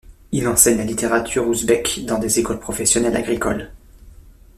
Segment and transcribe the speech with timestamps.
[0.31, 3.71] Il enseigne la littérature ouzbèke dans des écoles professionnelles agricoles.